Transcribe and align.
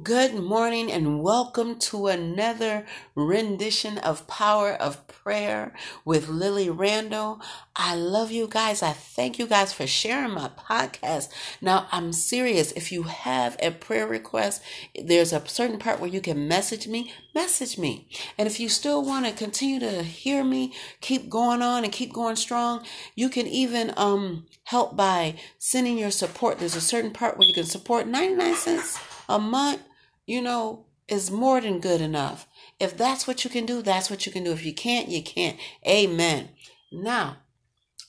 Good 0.00 0.34
morning 0.34 0.90
and 0.90 1.22
welcome 1.22 1.78
to 1.80 2.06
another 2.06 2.86
rendition 3.14 3.98
of 3.98 4.26
Power 4.26 4.72
of 4.72 5.06
Prayer 5.06 5.74
with 6.04 6.30
Lily 6.30 6.70
Randall. 6.70 7.40
I 7.76 7.94
love 7.94 8.32
you 8.32 8.48
guys. 8.48 8.82
I 8.82 8.92
thank 8.92 9.38
you 9.38 9.46
guys 9.46 9.72
for 9.72 9.86
sharing 9.86 10.32
my 10.32 10.48
podcast. 10.48 11.28
Now, 11.60 11.88
I'm 11.92 12.14
serious. 12.14 12.72
If 12.72 12.90
you 12.90 13.02
have 13.04 13.56
a 13.60 13.70
prayer 13.70 14.06
request, 14.06 14.62
there's 14.98 15.32
a 15.32 15.46
certain 15.46 15.78
part 15.78 16.00
where 16.00 16.10
you 16.10 16.22
can 16.22 16.48
message 16.48 16.88
me, 16.88 17.12
message 17.34 17.76
me. 17.76 18.08
And 18.38 18.48
if 18.48 18.58
you 18.58 18.70
still 18.70 19.04
want 19.04 19.26
to 19.26 19.32
continue 19.32 19.78
to 19.80 20.02
hear 20.02 20.42
me, 20.42 20.72
keep 21.02 21.28
going 21.28 21.60
on 21.60 21.84
and 21.84 21.92
keep 21.92 22.14
going 22.14 22.36
strong, 22.36 22.84
you 23.14 23.28
can 23.28 23.46
even 23.46 23.92
um 23.98 24.46
help 24.64 24.96
by 24.96 25.36
sending 25.58 25.98
your 25.98 26.10
support. 26.10 26.58
There's 26.58 26.76
a 26.76 26.80
certain 26.80 27.12
part 27.12 27.36
where 27.36 27.46
you 27.46 27.54
can 27.54 27.66
support 27.66 28.08
99 28.08 28.54
cents 28.54 28.98
a 29.32 29.38
month 29.38 29.80
you 30.26 30.40
know, 30.40 30.86
is 31.08 31.30
more 31.30 31.60
than 31.60 31.80
good 31.80 32.00
enough. 32.00 32.46
If 32.78 32.96
that's 32.96 33.26
what 33.26 33.44
you 33.44 33.50
can 33.50 33.66
do, 33.66 33.82
that's 33.82 34.10
what 34.10 34.24
you 34.26 34.32
can 34.32 34.44
do. 34.44 34.52
If 34.52 34.64
you 34.64 34.74
can't, 34.74 35.08
you 35.08 35.22
can't. 35.22 35.58
Amen. 35.86 36.50
Now, 36.90 37.38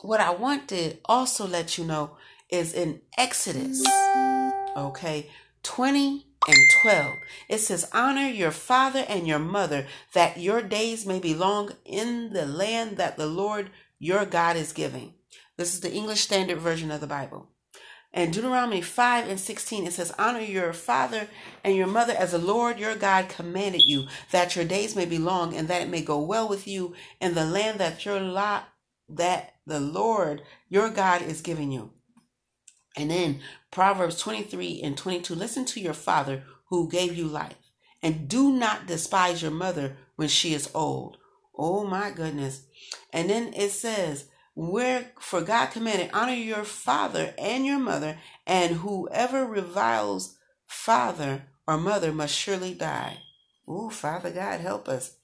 what 0.01 0.19
I 0.19 0.31
want 0.31 0.69
to 0.69 0.97
also 1.05 1.47
let 1.47 1.77
you 1.77 1.85
know 1.85 2.17
is 2.49 2.73
in 2.73 3.01
Exodus, 3.17 3.83
okay, 4.77 5.29
20 5.63 6.27
and 6.47 6.57
12, 6.81 7.15
it 7.49 7.57
says, 7.59 7.89
Honor 7.93 8.27
your 8.27 8.51
father 8.51 9.05
and 9.07 9.27
your 9.27 9.39
mother, 9.39 9.87
that 10.13 10.37
your 10.37 10.61
days 10.61 11.05
may 11.05 11.19
be 11.19 11.33
long 11.33 11.71
in 11.85 12.33
the 12.33 12.45
land 12.45 12.97
that 12.97 13.17
the 13.17 13.25
Lord 13.25 13.69
your 13.97 14.25
God 14.25 14.55
is 14.57 14.73
giving. 14.73 15.13
This 15.57 15.73
is 15.73 15.79
the 15.79 15.91
English 15.91 16.21
Standard 16.21 16.59
Version 16.59 16.91
of 16.91 16.99
the 16.99 17.07
Bible. 17.07 17.52
And 18.13 18.31
Deuteronomy 18.31 18.81
5 18.81 19.27
and 19.27 19.39
16, 19.39 19.87
it 19.87 19.93
says, 19.93 20.13
Honor 20.19 20.39
your 20.39 20.71
father 20.71 21.27
and 21.63 21.75
your 21.75 21.87
mother 21.87 22.13
as 22.13 22.31
the 22.31 22.37
Lord 22.37 22.79
your 22.79 22.95
God 22.95 23.27
commanded 23.27 23.81
you, 23.81 24.05
that 24.29 24.55
your 24.55 24.65
days 24.65 24.95
may 24.95 25.05
be 25.05 25.17
long 25.17 25.55
and 25.55 25.67
that 25.67 25.81
it 25.81 25.89
may 25.89 26.01
go 26.01 26.21
well 26.21 26.47
with 26.47 26.67
you 26.67 26.93
in 27.19 27.33
the 27.33 27.45
land 27.45 27.79
that 27.79 28.05
your 28.05 28.19
lot 28.19 28.69
that 29.09 29.55
the 29.65 29.79
Lord 29.79 30.43
your 30.69 30.89
God 30.89 31.23
is 31.23 31.41
giving 31.41 31.71
you. 31.71 31.91
And 32.95 33.09
then 33.09 33.39
Proverbs 33.71 34.19
23 34.19 34.81
and 34.83 34.95
22, 34.95 35.33
listen 35.33 35.65
to 35.65 35.79
your 35.79 35.93
father 35.93 36.43
who 36.69 36.89
gave 36.89 37.15
you 37.15 37.25
life, 37.25 37.71
and 38.01 38.29
do 38.29 38.51
not 38.51 38.85
despise 38.85 39.41
your 39.41 39.51
mother 39.51 39.97
when 40.15 40.27
she 40.27 40.53
is 40.53 40.69
old. 40.75 41.17
Oh 41.57 41.83
my 41.83 42.11
goodness. 42.11 42.63
And 43.11 43.29
then 43.29 43.53
it 43.53 43.71
says, 43.71 44.25
where 44.55 45.11
for 45.19 45.41
God 45.41 45.67
commanded, 45.67 46.11
honor 46.13 46.33
your 46.33 46.63
father 46.63 47.33
and 47.37 47.65
your 47.65 47.79
mother, 47.79 48.17
and 48.45 48.77
whoever 48.77 49.45
reviles 49.45 50.35
father 50.65 51.43
or 51.67 51.77
mother 51.77 52.11
must 52.11 52.35
surely 52.35 52.73
die. 52.73 53.17
Oh, 53.67 53.89
Father 53.89 54.31
God, 54.31 54.59
help 54.59 54.87
us. 54.89 55.15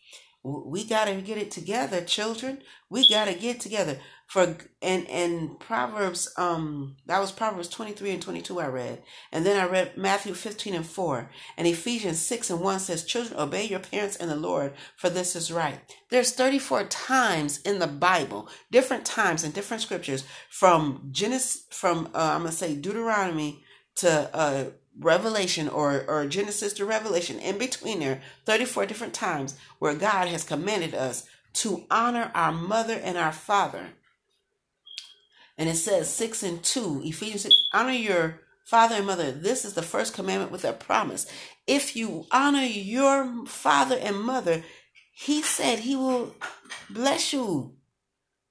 We 0.43 0.85
got 0.85 1.05
to 1.05 1.15
get 1.15 1.37
it 1.37 1.51
together, 1.51 2.01
children. 2.01 2.59
We 2.89 3.07
got 3.09 3.25
to 3.25 3.33
get 3.33 3.59
together. 3.59 3.99
For 4.27 4.57
and 4.79 5.09
and 5.09 5.59
proverbs 5.59 6.31
um 6.37 6.97
that 7.07 7.19
was 7.19 7.31
proverbs 7.31 7.67
23 7.67 8.11
and 8.11 8.21
22 8.21 8.59
i 8.59 8.67
read. 8.67 9.01
And 9.31 9.43
then 9.43 9.59
i 9.59 9.67
read 9.67 9.97
matthew 9.97 10.35
15 10.35 10.75
and 10.75 10.85
4 10.85 11.31
and 11.57 11.65
ephesians 11.67 12.19
6 12.19 12.51
and 12.51 12.61
1 12.61 12.79
says 12.79 13.03
children 13.05 13.39
obey 13.39 13.65
your 13.65 13.79
parents 13.79 14.17
in 14.17 14.29
the 14.29 14.35
lord 14.35 14.73
for 14.95 15.09
this 15.09 15.35
is 15.35 15.51
right. 15.51 15.79
There's 16.11 16.31
34 16.31 16.83
times 16.83 17.57
in 17.61 17.79
the 17.79 17.87
bible 17.87 18.47
different 18.69 19.03
times 19.03 19.43
in 19.43 19.49
different 19.49 19.81
scriptures 19.81 20.23
from 20.51 21.09
genesis 21.09 21.63
from 21.71 22.11
uh, 22.13 22.33
i'm 22.35 22.41
gonna 22.41 22.51
say 22.51 22.75
deuteronomy 22.75 23.63
to 23.95 24.29
uh 24.35 24.65
revelation 24.97 25.67
or 25.67 26.03
or 26.07 26.25
genesis 26.25 26.73
to 26.73 26.85
revelation 26.85 27.39
in 27.39 27.57
between 27.57 27.99
there 27.99 28.21
34 28.45 28.85
different 28.85 29.13
times 29.13 29.55
where 29.79 29.93
god 29.93 30.27
has 30.27 30.43
commanded 30.43 30.93
us 30.93 31.27
to 31.53 31.85
honor 31.89 32.31
our 32.33 32.51
mother 32.51 32.99
and 33.03 33.17
our 33.17 33.31
father 33.31 33.87
and 35.59 35.67
it 35.67 35.75
says 35.75 36.09
6 36.13 36.41
and 36.43 36.63
2, 36.63 37.01
Ephesians 37.03 37.41
6, 37.43 37.53
honor 37.73 37.91
your 37.91 38.39
father 38.63 38.95
and 38.95 39.05
mother. 39.05 39.29
This 39.29 39.65
is 39.65 39.73
the 39.73 39.81
first 39.81 40.13
commandment 40.13 40.53
with 40.53 40.63
a 40.63 40.71
promise. 40.71 41.29
If 41.67 41.97
you 41.97 42.25
honor 42.31 42.63
your 42.63 43.45
father 43.45 43.97
and 43.97 44.15
mother, 44.15 44.63
he 45.11 45.41
said 45.41 45.79
he 45.79 45.97
will 45.97 46.33
bless 46.89 47.33
you. 47.33 47.73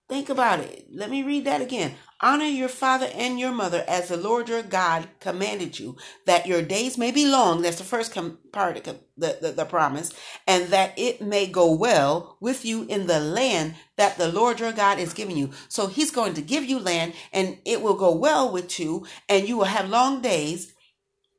Think 0.09 0.31
about 0.31 0.61
it. 0.61 0.87
Let 0.93 1.11
me 1.11 1.25
read 1.25 1.47
that 1.47 1.63
again. 1.63 1.97
Honor 2.23 2.47
your 2.47 2.69
father 2.71 3.09
and 3.17 3.41
your 3.41 3.53
mother 3.53 3.85
as 3.89 4.09
the 4.09 4.19
Lord 4.19 4.49
your 4.51 4.63
God 4.63 5.09
commanded 5.21 5.81
you, 5.81 5.99
that 6.27 6.47
your 6.47 6.63
days 6.63 6.97
may 6.99 7.11
be 7.11 7.27
long. 7.27 7.63
That's 7.63 7.79
the 7.79 7.85
first 7.85 8.15
com- 8.15 8.39
part 8.53 8.79
of 8.79 9.01
the, 9.19 9.39
the, 9.43 9.53
the 9.53 9.67
promise. 9.67 10.13
And 10.47 10.69
that 10.69 10.95
it 10.97 11.23
may 11.23 11.49
go 11.49 11.73
well 11.73 12.39
with 12.41 12.65
you 12.65 12.85
in 12.85 13.09
the 13.09 13.21
land 13.21 13.75
that 13.97 14.19
the 14.19 14.33
Lord 14.33 14.61
your 14.61 14.73
God 14.73 15.01
is 15.01 15.15
giving 15.15 15.37
you. 15.39 15.51
So 15.69 15.89
he's 15.89 16.13
going 16.13 16.35
to 16.37 16.43
give 16.43 16.65
you 16.65 16.79
land 16.81 17.15
and 17.35 17.59
it 17.67 17.83
will 17.83 17.97
go 17.97 18.15
well 18.15 18.53
with 18.53 18.81
you 18.81 19.07
and 19.29 19.49
you 19.49 19.59
will 19.59 19.67
have 19.67 19.91
long 19.91 20.23
days 20.23 20.75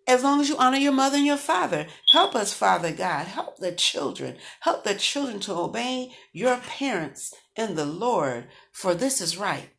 as 0.10 0.24
long 0.24 0.42
as 0.42 0.50
you 0.50 0.58
honor 0.58 0.78
your 0.78 0.92
mother 0.92 1.18
and 1.18 1.26
your 1.26 1.38
father. 1.38 1.86
Help 2.12 2.36
us, 2.36 2.52
Father 2.52 2.92
God. 2.92 3.28
Help 3.28 3.58
the 3.58 3.72
children. 3.72 4.38
Help 4.62 4.84
the 4.84 4.96
children 4.96 5.40
to 5.42 5.54
obey 5.54 6.12
your 6.34 6.58
parents 6.58 7.34
in 7.56 7.76
the 7.76 7.86
Lord, 7.86 8.48
for 8.72 8.96
this 8.96 9.22
is 9.22 9.38
right. 9.38 9.70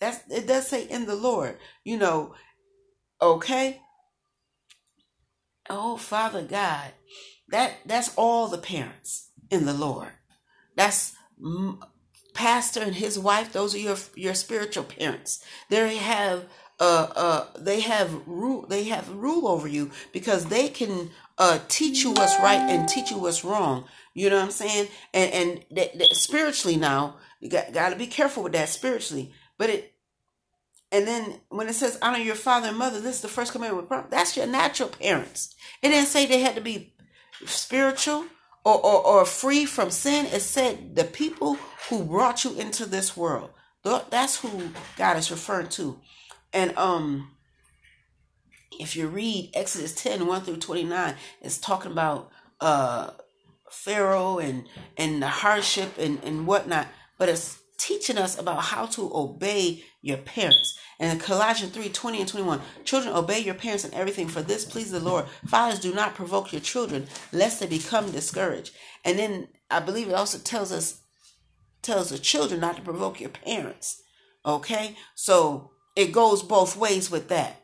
That's 0.00 0.20
it 0.30 0.46
does 0.46 0.68
say 0.68 0.84
in 0.84 1.06
the 1.06 1.16
Lord, 1.16 1.58
you 1.82 1.98
know, 1.98 2.34
okay? 3.20 3.82
Oh, 5.68 5.96
Father 5.96 6.42
God. 6.42 6.92
That 7.48 7.78
that's 7.84 8.14
all 8.14 8.46
the 8.46 8.58
parents 8.58 9.30
in 9.50 9.66
the 9.66 9.74
Lord. 9.74 10.12
That's 10.76 11.14
pastor 12.34 12.80
and 12.80 12.94
his 12.94 13.18
wife, 13.18 13.52
those 13.52 13.74
are 13.74 13.78
your 13.78 13.96
your 14.14 14.34
spiritual 14.34 14.84
parents. 14.84 15.44
They 15.70 15.96
have 15.96 16.44
uh 16.80 17.08
uh 17.16 17.46
they 17.58 17.80
have 17.80 18.12
rule 18.26 18.66
they 18.68 18.84
have 18.84 19.08
rule 19.10 19.48
over 19.48 19.68
you 19.68 19.90
because 20.12 20.46
they 20.46 20.68
can 20.68 21.10
uh 21.38 21.58
teach 21.68 22.04
you 22.04 22.12
what's 22.12 22.38
right 22.40 22.60
and 22.60 22.88
teach 22.88 23.10
you 23.10 23.18
what's 23.18 23.44
wrong. 23.44 23.84
You 24.14 24.30
know 24.30 24.36
what 24.36 24.46
I'm 24.46 24.50
saying? 24.50 24.88
And 25.14 25.32
and 25.32 25.64
th- 25.74 25.92
th- 25.92 26.14
spiritually 26.14 26.76
now, 26.76 27.16
you 27.40 27.50
got 27.50 27.72
got 27.72 27.90
to 27.90 27.96
be 27.96 28.06
careful 28.06 28.42
with 28.42 28.52
that 28.52 28.68
spiritually 28.68 29.32
but 29.58 29.70
it, 29.70 29.92
and 30.90 31.06
then 31.06 31.40
when 31.50 31.68
it 31.68 31.74
says 31.74 31.98
honor 32.00 32.18
your 32.18 32.36
father 32.36 32.68
and 32.68 32.78
mother, 32.78 33.00
this 33.00 33.16
is 33.16 33.22
the 33.22 33.28
first 33.28 33.52
commandment. 33.52 34.10
That's 34.10 34.36
your 34.36 34.46
natural 34.46 34.88
parents. 34.88 35.54
It 35.82 35.88
didn't 35.88 36.08
say 36.08 36.24
they 36.24 36.40
had 36.40 36.54
to 36.54 36.62
be 36.62 36.94
spiritual 37.44 38.24
or, 38.64 38.80
or, 38.84 39.06
or 39.06 39.24
free 39.26 39.66
from 39.66 39.90
sin. 39.90 40.26
It 40.26 40.40
said 40.40 40.96
the 40.96 41.04
people 41.04 41.58
who 41.90 42.04
brought 42.04 42.44
you 42.44 42.54
into 42.58 42.86
this 42.86 43.16
world. 43.16 43.50
That's 43.82 44.40
who 44.40 44.70
God 44.96 45.16
is 45.18 45.30
referring 45.30 45.68
to. 45.70 45.98
And 46.52 46.76
um, 46.76 47.30
if 48.78 48.96
you 48.96 49.08
read 49.08 49.50
Exodus 49.54 49.94
10, 49.94 50.26
1 50.26 50.40
through 50.42 50.56
29, 50.56 51.14
it's 51.42 51.58
talking 51.58 51.92
about 51.92 52.30
uh 52.60 53.10
Pharaoh 53.70 54.38
and 54.38 54.66
and 54.96 55.22
the 55.22 55.28
hardship 55.28 55.98
and, 55.98 56.22
and 56.24 56.46
whatnot. 56.46 56.88
But 57.18 57.28
it's 57.28 57.58
teaching 57.76 58.18
us 58.18 58.38
about 58.38 58.62
how 58.64 58.86
to 58.86 59.10
obey 59.14 59.84
your 60.02 60.18
parents. 60.18 60.78
And 61.00 61.12
in 61.12 61.24
Colossians 61.24 61.72
3 61.72 61.88
20 61.88 62.20
and 62.20 62.28
21, 62.28 62.60
children, 62.84 63.14
obey 63.14 63.38
your 63.38 63.54
parents 63.54 63.84
in 63.84 63.94
everything, 63.94 64.26
for 64.26 64.42
this 64.42 64.64
pleases 64.64 64.92
the 64.92 65.00
Lord. 65.00 65.26
Fathers, 65.46 65.78
do 65.78 65.94
not 65.94 66.14
provoke 66.14 66.52
your 66.52 66.60
children, 66.60 67.06
lest 67.32 67.60
they 67.60 67.66
become 67.66 68.10
discouraged. 68.10 68.74
And 69.04 69.18
then 69.18 69.48
I 69.70 69.80
believe 69.80 70.08
it 70.08 70.14
also 70.14 70.38
tells 70.38 70.72
us, 70.72 71.02
tells 71.82 72.10
the 72.10 72.18
children 72.18 72.60
not 72.60 72.76
to 72.76 72.82
provoke 72.82 73.20
your 73.20 73.30
parents. 73.30 74.02
Okay? 74.44 74.96
So 75.14 75.70
it 75.98 76.12
goes 76.12 76.44
both 76.44 76.76
ways 76.76 77.10
with 77.10 77.28
that. 77.28 77.60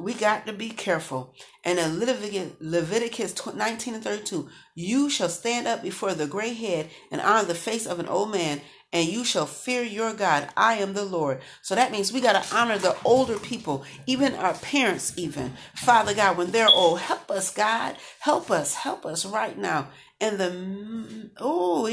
We 0.00 0.14
got 0.14 0.46
to 0.46 0.54
be 0.54 0.70
careful. 0.70 1.34
And 1.64 1.78
in 1.78 2.00
Leviticus, 2.00 2.52
Leviticus 2.60 3.46
19 3.54 3.94
and 3.94 4.02
32, 4.02 4.48
you 4.74 5.10
shall 5.10 5.28
stand 5.28 5.66
up 5.66 5.82
before 5.82 6.14
the 6.14 6.26
gray 6.26 6.54
head 6.54 6.88
and 7.10 7.20
honor 7.20 7.46
the 7.46 7.54
face 7.54 7.84
of 7.84 8.00
an 8.00 8.08
old 8.08 8.32
man 8.32 8.62
and 8.90 9.06
you 9.06 9.22
shall 9.22 9.44
fear 9.44 9.82
your 9.82 10.14
God. 10.14 10.48
I 10.56 10.74
am 10.76 10.94
the 10.94 11.04
Lord. 11.04 11.42
So 11.60 11.74
that 11.74 11.92
means 11.92 12.10
we 12.10 12.22
got 12.22 12.42
to 12.42 12.56
honor 12.56 12.78
the 12.78 12.96
older 13.04 13.38
people, 13.38 13.84
even 14.06 14.34
our 14.34 14.54
parents, 14.54 15.12
even. 15.18 15.52
Father 15.74 16.14
God, 16.14 16.38
when 16.38 16.52
they're 16.52 16.68
old, 16.68 17.00
help 17.00 17.30
us, 17.30 17.52
God. 17.52 17.96
Help 18.20 18.50
us. 18.50 18.74
Help 18.76 19.04
us 19.04 19.26
right 19.26 19.58
now. 19.58 19.88
And 20.22 20.38
the, 20.38 21.30
oh, 21.38 21.86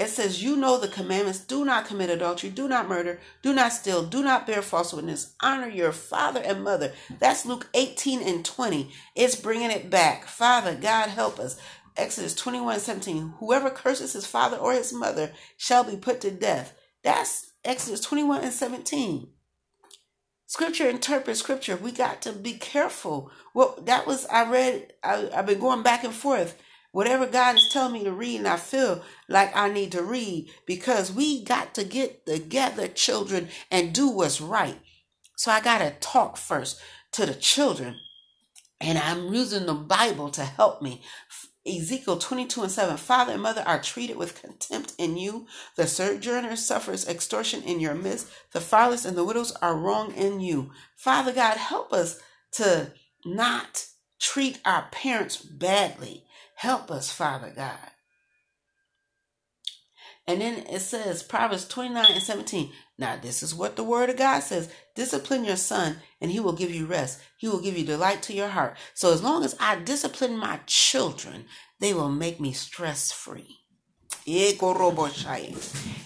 it 0.00 0.08
says, 0.08 0.42
You 0.42 0.56
know 0.56 0.78
the 0.78 0.88
commandments 0.88 1.40
do 1.40 1.62
not 1.62 1.84
commit 1.84 2.08
adultery, 2.08 2.48
do 2.48 2.66
not 2.66 2.88
murder, 2.88 3.20
do 3.42 3.52
not 3.52 3.74
steal, 3.74 4.02
do 4.02 4.22
not 4.22 4.46
bear 4.46 4.62
false 4.62 4.94
witness, 4.94 5.34
honor 5.42 5.68
your 5.68 5.92
father 5.92 6.40
and 6.40 6.64
mother. 6.64 6.92
That's 7.18 7.44
Luke 7.44 7.68
18 7.74 8.22
and 8.22 8.42
20. 8.42 8.90
It's 9.14 9.36
bringing 9.36 9.70
it 9.70 9.90
back. 9.90 10.24
Father, 10.24 10.74
God, 10.74 11.10
help 11.10 11.38
us. 11.38 11.60
Exodus 11.98 12.34
21 12.34 12.80
17. 12.80 13.34
Whoever 13.40 13.68
curses 13.68 14.14
his 14.14 14.24
father 14.24 14.56
or 14.56 14.72
his 14.72 14.90
mother 14.90 15.32
shall 15.58 15.84
be 15.84 15.96
put 15.96 16.22
to 16.22 16.30
death. 16.30 16.74
That's 17.04 17.52
Exodus 17.62 18.00
21 18.00 18.42
and 18.42 18.52
17. 18.54 19.28
Scripture 20.46 20.88
interprets 20.88 21.40
scripture. 21.40 21.76
We 21.76 21.92
got 21.92 22.22
to 22.22 22.32
be 22.32 22.54
careful. 22.54 23.30
Well, 23.52 23.78
that 23.84 24.06
was 24.06 24.24
I 24.26 24.50
read. 24.50 24.94
I, 25.04 25.28
I've 25.34 25.46
been 25.46 25.60
going 25.60 25.82
back 25.82 26.04
and 26.04 26.14
forth. 26.14 26.56
Whatever 26.92 27.26
God 27.26 27.56
is 27.56 27.68
telling 27.72 27.92
me 27.92 28.04
to 28.04 28.12
read, 28.12 28.38
and 28.38 28.48
I 28.48 28.56
feel 28.56 29.02
like 29.28 29.54
I 29.56 29.70
need 29.70 29.92
to 29.92 30.02
read 30.02 30.50
because 30.66 31.12
we 31.12 31.44
got 31.44 31.74
to 31.74 31.84
get 31.84 32.26
together, 32.26 32.88
children, 32.88 33.48
and 33.70 33.92
do 33.92 34.08
what's 34.08 34.40
right. 34.40 34.78
So 35.36 35.52
I 35.52 35.60
got 35.60 35.78
to 35.78 35.92
talk 36.00 36.36
first 36.36 36.80
to 37.12 37.26
the 37.26 37.34
children, 37.34 37.96
and 38.80 38.98
I'm 38.98 39.32
using 39.32 39.66
the 39.66 39.74
Bible 39.74 40.30
to 40.30 40.44
help 40.44 40.82
me. 40.82 41.02
Ezekiel 41.66 42.16
22 42.16 42.62
and 42.62 42.72
7 42.72 42.96
Father 42.96 43.34
and 43.34 43.42
mother 43.42 43.62
are 43.66 43.80
treated 43.80 44.16
with 44.16 44.40
contempt 44.40 44.94
in 44.98 45.16
you. 45.16 45.46
The 45.76 45.86
sojourner 45.86 46.56
suffers 46.56 47.06
extortion 47.06 47.62
in 47.62 47.80
your 47.80 47.94
midst. 47.94 48.28
The 48.52 48.60
fatherless 48.60 49.04
and 49.04 49.16
the 49.16 49.24
widows 49.24 49.52
are 49.62 49.76
wrong 49.76 50.12
in 50.14 50.40
you. 50.40 50.70
Father 50.96 51.32
God, 51.32 51.58
help 51.58 51.92
us 51.92 52.18
to 52.52 52.92
not 53.24 53.86
treat 54.18 54.60
our 54.64 54.88
parents 54.90 55.36
badly. 55.36 56.24
Help 56.60 56.90
us, 56.90 57.10
Father 57.10 57.50
God. 57.56 57.78
And 60.26 60.42
then 60.42 60.66
it 60.66 60.80
says, 60.80 61.22
Proverbs 61.22 61.66
29 61.66 62.04
and 62.12 62.22
17. 62.22 62.70
Now, 62.98 63.16
this 63.16 63.42
is 63.42 63.54
what 63.54 63.76
the 63.76 63.82
word 63.82 64.10
of 64.10 64.18
God 64.18 64.40
says 64.40 64.70
discipline 64.94 65.46
your 65.46 65.56
son, 65.56 65.96
and 66.20 66.30
he 66.30 66.38
will 66.38 66.52
give 66.52 66.70
you 66.70 66.84
rest. 66.84 67.22
He 67.38 67.48
will 67.48 67.62
give 67.62 67.78
you 67.78 67.86
delight 67.86 68.20
to 68.24 68.34
your 68.34 68.48
heart. 68.48 68.76
So, 68.92 69.10
as 69.10 69.22
long 69.22 69.42
as 69.42 69.56
I 69.58 69.76
discipline 69.76 70.36
my 70.36 70.60
children, 70.66 71.46
they 71.78 71.94
will 71.94 72.10
make 72.10 72.40
me 72.40 72.52
stress 72.52 73.10
free. 73.10 73.56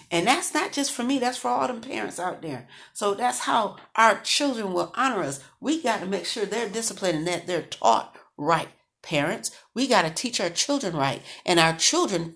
And 0.09 0.25
that's 0.25 0.53
not 0.53 0.71
just 0.71 0.93
for 0.93 1.03
me, 1.03 1.19
that's 1.19 1.37
for 1.37 1.49
all 1.49 1.67
them 1.67 1.81
parents 1.81 2.17
out 2.17 2.41
there. 2.41 2.69
So 2.93 3.13
that's 3.13 3.39
how 3.39 3.75
our 3.97 4.21
children 4.21 4.71
will 4.71 4.93
honor 4.95 5.21
us. 5.21 5.43
We 5.59 5.83
got 5.83 5.99
to 5.99 6.05
make 6.05 6.25
sure 6.25 6.45
they're 6.45 6.69
disciplined 6.69 7.17
and 7.17 7.27
that 7.27 7.45
they're 7.45 7.61
taught 7.61 8.15
right. 8.37 8.69
Parents, 9.05 9.51
we 9.75 9.87
got 9.87 10.01
to 10.01 10.09
teach 10.09 10.41
our 10.41 10.49
children 10.49 10.95
right. 10.95 11.21
And 11.45 11.59
our 11.59 11.75
children 11.77 12.35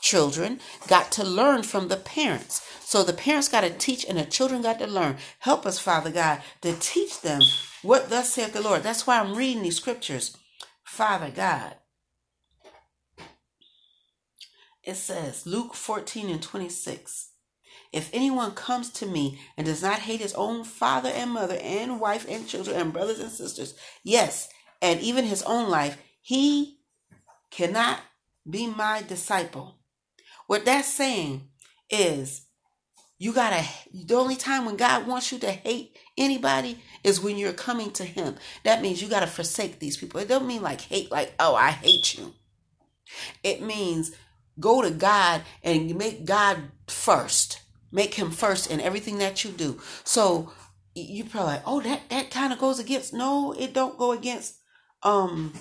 children 0.00 0.58
got 0.88 1.12
to 1.12 1.22
learn 1.22 1.62
from 1.62 1.88
the 1.88 1.96
parents. 1.96 2.66
So 2.80 3.02
the 3.02 3.12
parents 3.12 3.48
got 3.48 3.60
to 3.60 3.70
teach 3.70 4.06
and 4.08 4.16
the 4.18 4.24
children 4.24 4.62
got 4.62 4.78
to 4.78 4.86
learn. 4.86 5.18
Help 5.40 5.66
us, 5.66 5.78
Father 5.78 6.10
God, 6.10 6.40
to 6.62 6.72
teach 6.72 7.20
them 7.20 7.42
what 7.82 8.08
thus 8.08 8.30
saith 8.30 8.54
the 8.54 8.62
Lord. 8.62 8.82
That's 8.82 9.06
why 9.06 9.20
I'm 9.20 9.34
reading 9.34 9.62
these 9.62 9.76
scriptures. 9.76 10.38
Father 10.82 11.30
God. 11.30 11.74
It 14.82 14.96
says, 14.96 15.46
Luke 15.46 15.74
14 15.74 16.30
and 16.30 16.42
26. 16.42 17.32
If 17.92 18.08
anyone 18.12 18.52
comes 18.52 18.90
to 18.94 19.06
me 19.06 19.38
and 19.56 19.66
does 19.66 19.82
not 19.82 20.00
hate 20.00 20.20
his 20.20 20.34
own 20.34 20.64
father 20.64 21.10
and 21.10 21.32
mother 21.32 21.58
and 21.60 22.00
wife 22.00 22.24
and 22.28 22.48
children 22.48 22.76
and 22.76 22.92
brothers 22.92 23.18
and 23.18 23.30
sisters, 23.30 23.74
yes, 24.02 24.48
and 24.82 25.00
even 25.00 25.24
his 25.24 25.42
own 25.42 25.68
life, 25.68 25.96
he 26.22 26.80
cannot 27.50 28.00
be 28.48 28.66
my 28.66 29.02
disciple. 29.02 29.76
What 30.46 30.64
that's 30.64 30.88
saying 30.88 31.48
is 31.90 32.46
you 33.20 33.34
gotta, 33.34 33.62
the 33.92 34.14
only 34.14 34.34
time 34.34 34.64
when 34.64 34.76
God 34.76 35.06
wants 35.06 35.30
you 35.30 35.38
to 35.40 35.50
hate 35.50 35.94
anybody 36.16 36.78
is 37.04 37.20
when 37.20 37.36
you're 37.36 37.52
coming 37.52 37.90
to 37.92 38.04
Him. 38.04 38.36
That 38.64 38.80
means 38.80 39.02
you 39.02 39.08
gotta 39.08 39.26
forsake 39.26 39.78
these 39.78 39.98
people. 39.98 40.20
It 40.20 40.28
don't 40.28 40.46
mean 40.46 40.62
like 40.62 40.80
hate, 40.80 41.10
like, 41.10 41.34
oh, 41.38 41.54
I 41.54 41.70
hate 41.70 42.16
you. 42.16 42.32
It 43.44 43.60
means 43.60 44.12
go 44.58 44.80
to 44.80 44.90
God 44.90 45.42
and 45.62 45.94
make 45.96 46.24
God 46.24 46.58
first. 46.88 47.60
Make 47.92 48.14
Him 48.14 48.30
first 48.30 48.70
in 48.70 48.80
everything 48.80 49.18
that 49.18 49.44
you 49.44 49.50
do. 49.50 49.78
So 50.02 50.50
you 50.94 51.24
probably 51.24 51.52
like, 51.52 51.62
oh, 51.66 51.82
that, 51.82 52.08
that 52.08 52.30
kind 52.30 52.54
of 52.54 52.58
goes 52.58 52.78
against. 52.78 53.12
No, 53.12 53.52
it 53.52 53.74
don't 53.74 53.98
go 53.98 54.12
against 54.12 54.59
um 55.02 55.52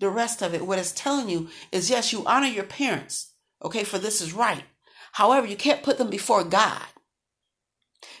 the 0.00 0.10
rest 0.10 0.42
of 0.42 0.54
it. 0.54 0.66
What 0.66 0.78
it's 0.78 0.92
telling 0.92 1.28
you 1.28 1.48
is 1.72 1.90
yes, 1.90 2.12
you 2.12 2.24
honor 2.26 2.48
your 2.48 2.64
parents 2.64 3.34
Okay, 3.64 3.82
for 3.82 3.98
this 3.98 4.20
is 4.20 4.34
right. 4.34 4.64
However, 5.12 5.46
you 5.46 5.56
can't 5.56 5.82
put 5.82 5.96
them 5.98 6.10
before 6.10 6.44
God. 6.44 6.82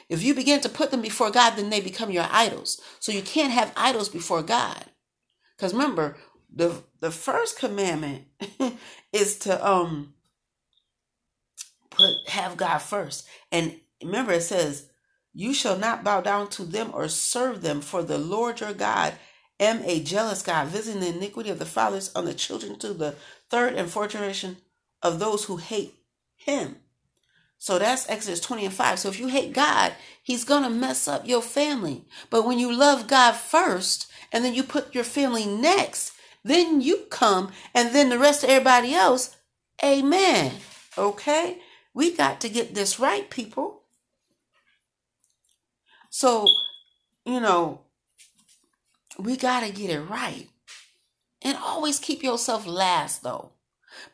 If 0.08 0.22
you 0.22 0.34
begin 0.34 0.60
to 0.60 0.68
put 0.68 0.90
them 0.90 1.02
before 1.02 1.30
God, 1.30 1.50
then 1.56 1.70
they 1.70 1.80
become 1.80 2.10
your 2.10 2.26
idols. 2.30 2.80
So 2.98 3.12
you 3.12 3.22
can't 3.22 3.52
have 3.52 3.72
idols 3.76 4.08
before 4.08 4.42
God. 4.42 4.86
Because 5.56 5.72
remember, 5.72 6.16
the 6.52 6.82
the 7.00 7.10
first 7.10 7.58
commandment 7.58 8.24
is 9.12 9.38
to 9.40 9.66
um 9.66 10.14
put 11.90 12.14
have 12.28 12.56
God 12.56 12.78
first. 12.78 13.26
And 13.52 13.80
remember 14.02 14.32
it 14.32 14.42
says, 14.42 14.88
You 15.32 15.52
shall 15.52 15.76
not 15.76 16.04
bow 16.04 16.20
down 16.20 16.48
to 16.50 16.64
them 16.64 16.90
or 16.94 17.08
serve 17.08 17.62
them, 17.62 17.80
for 17.80 18.02
the 18.02 18.18
Lord 18.18 18.60
your 18.60 18.72
God 18.72 19.14
am 19.60 19.82
a 19.84 20.02
jealous 20.02 20.42
God, 20.42 20.68
visiting 20.68 21.00
the 21.00 21.08
iniquity 21.08 21.50
of 21.50 21.58
the 21.58 21.66
fathers 21.66 22.10
on 22.14 22.24
the 22.24 22.34
children 22.34 22.78
to 22.78 22.92
the 22.92 23.14
third 23.50 23.74
and 23.74 23.88
fourth 23.88 24.10
generation 24.10 24.58
of 25.02 25.18
those 25.18 25.44
who 25.44 25.56
hate 25.56 25.94
him. 26.36 26.76
So 27.58 27.78
that's 27.78 28.08
Exodus 28.10 28.40
20 28.40 28.66
and 28.66 28.74
5. 28.74 28.98
So 28.98 29.08
if 29.08 29.18
you 29.18 29.28
hate 29.28 29.54
God, 29.54 29.94
he's 30.22 30.44
going 30.44 30.64
to 30.64 30.70
mess 30.70 31.08
up 31.08 31.26
your 31.26 31.40
family. 31.40 32.04
But 32.28 32.44
when 32.44 32.58
you 32.58 32.70
love 32.70 33.06
God 33.06 33.32
first 33.32 34.10
and 34.32 34.44
then 34.44 34.54
you 34.54 34.62
put 34.62 34.94
your 34.94 35.04
family 35.04 35.46
next, 35.46 36.12
then 36.42 36.82
you 36.82 37.06
come 37.08 37.52
and 37.74 37.94
then 37.94 38.10
the 38.10 38.18
rest 38.18 38.44
of 38.44 38.50
everybody 38.50 38.94
else, 38.94 39.36
amen. 39.82 40.52
Okay? 40.98 41.58
We 41.94 42.14
got 42.14 42.40
to 42.42 42.48
get 42.48 42.74
this 42.74 42.98
right, 43.00 43.30
people. 43.30 43.84
So, 46.10 46.46
you 47.24 47.40
know, 47.40 47.83
we 49.18 49.36
got 49.36 49.60
to 49.60 49.72
get 49.72 49.90
it 49.90 50.00
right. 50.00 50.48
And 51.42 51.58
always 51.58 51.98
keep 51.98 52.22
yourself 52.22 52.66
last, 52.66 53.22
though. 53.22 53.52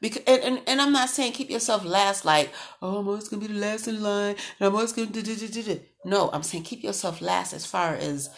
Because 0.00 0.22
and, 0.26 0.42
and, 0.42 0.60
and 0.66 0.80
I'm 0.80 0.92
not 0.92 1.08
saying 1.08 1.32
keep 1.32 1.50
yourself 1.50 1.84
last 1.86 2.26
like, 2.26 2.52
oh 2.82 2.98
I'm 2.98 3.08
always 3.08 3.28
gonna 3.28 3.40
be 3.40 3.52
the 3.52 3.58
last 3.58 3.88
in 3.88 4.02
line 4.02 4.36
and 4.58 4.66
I'm 4.66 4.74
always 4.74 4.92
do, 4.92 5.06
do. 5.06 5.80
No, 6.04 6.28
I'm 6.34 6.42
saying 6.42 6.64
keep 6.64 6.82
yourself 6.82 7.22
last 7.22 7.54
as 7.54 7.64
far 7.64 7.94
as 7.94 8.28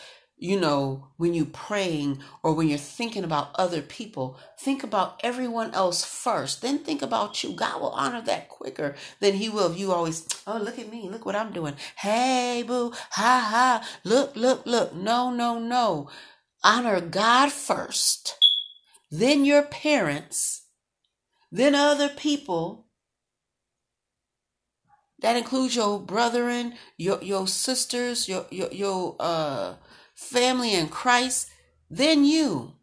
you 0.43 0.59
know, 0.59 1.07
when 1.19 1.35
you're 1.35 1.47
praying 1.47 2.19
or 2.43 2.53
when 2.53 2.67
you're 2.67 2.77
thinking 2.77 3.23
about 3.23 3.55
other 3.55 3.81
people, 3.81 4.37
think 4.59 4.83
about 4.83 5.21
everyone 5.23 5.73
else 5.73 6.05
first. 6.05 6.63
Then 6.63 6.81
think 6.81 7.01
about 7.01 7.45
you. 7.45 7.53
God 7.53 7.81
will 7.81 7.91
honor 7.91 8.21
that 8.23 8.49
quicker 8.49 8.97
than 9.21 9.35
He 9.35 9.49
will 9.49 9.71
if 9.71 9.79
you 9.79 9.93
always, 9.93 10.27
oh, 10.45 10.59
look 10.59 10.81
at 10.81 10.91
me. 10.91 11.09
Look 11.09 11.25
what 11.25 11.37
I'm 11.37 11.53
doing. 11.53 11.77
Hey, 11.95 12.65
boo. 12.67 12.91
Ha, 13.13 13.49
ha. 13.51 13.89
Look, 14.03 14.35
look, 14.35 14.67
look. 14.67 14.97
No, 14.97 15.31
no, 15.31 15.61
no. 15.61 16.11
Honor 16.65 17.01
God 17.01 17.51
first, 17.51 18.37
then 19.11 19.45
your 19.45 19.63
parents, 19.63 20.67
then 21.51 21.75
other 21.75 22.09
people. 22.09 22.87
That 25.21 25.37
includes 25.37 25.77
your 25.77 26.01
brethren, 26.01 26.75
your 26.97 27.23
your 27.23 27.47
sisters, 27.47 28.29
your 28.29 28.47
your, 28.51 28.73
your 28.73 29.17
uh, 29.21 29.75
family 30.15 30.75
in 30.75 30.89
Christ. 30.89 31.49
Then 31.89 32.25
you. 32.25 32.75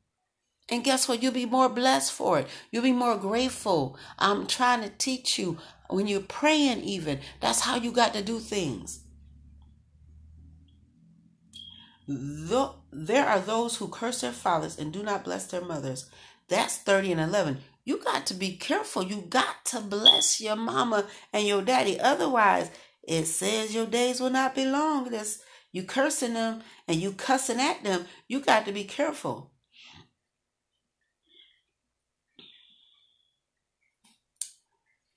And 0.69 0.83
guess 0.83 1.07
what? 1.07 1.23
You'll 1.23 1.33
be 1.33 1.45
more 1.45 1.67
blessed 1.67 2.13
for 2.13 2.39
it. 2.39 2.47
You'll 2.71 2.83
be 2.83 2.93
more 2.93 3.17
grateful. 3.17 3.97
I'm 4.19 4.45
trying 4.45 4.83
to 4.83 4.89
teach 4.89 5.39
you 5.39 5.57
when 5.89 6.07
you're 6.07 6.21
praying, 6.21 6.81
even. 6.81 7.19
That's 7.41 7.61
how 7.61 7.75
you 7.77 7.91
got 7.91 8.13
to 8.13 8.21
do 8.21 8.39
things. 8.39 9.01
There 12.09 13.25
are 13.25 13.39
those 13.39 13.77
who 13.77 13.87
curse 13.87 14.21
their 14.21 14.31
fathers 14.31 14.79
and 14.79 14.91
do 14.91 15.03
not 15.03 15.23
bless 15.23 15.47
their 15.47 15.61
mothers. 15.61 16.09
That's 16.47 16.77
30 16.77 17.13
and 17.13 17.21
11 17.21 17.59
you 17.89 17.97
got 17.97 18.27
to 18.27 18.35
be 18.35 18.55
careful. 18.55 19.01
You 19.03 19.23
got 19.29 19.65
to 19.65 19.81
bless 19.81 20.39
your 20.39 20.55
mama 20.55 21.07
and 21.33 21.47
your 21.47 21.63
daddy. 21.63 21.99
Otherwise, 21.99 22.69
it 23.01 23.25
says 23.25 23.73
your 23.73 23.87
days 23.87 24.19
will 24.19 24.29
not 24.29 24.53
be 24.53 24.63
long. 24.63 25.09
This 25.09 25.41
you 25.71 25.83
cursing 25.83 26.35
them 26.35 26.61
and 26.87 27.01
you 27.01 27.13
cussing 27.13 27.59
at 27.59 27.83
them. 27.83 28.05
You 28.27 28.41
got 28.41 28.67
to 28.67 28.71
be 28.71 28.83
careful. 28.83 29.51